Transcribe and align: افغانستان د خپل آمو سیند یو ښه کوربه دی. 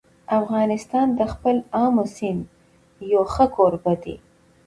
افغانستان 0.39 1.07
د 1.19 1.21
خپل 1.33 1.55
آمو 1.83 2.05
سیند 2.15 2.43
یو 3.13 3.23
ښه 3.33 3.45
کوربه 3.55 3.93
دی. 4.03 4.15